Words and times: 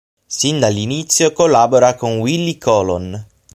Sin 0.25 0.57
dall'inizio 0.59 1.31
collabora 1.31 1.93
con 1.93 2.17
Willie 2.21 2.57
Colon. 2.57 3.23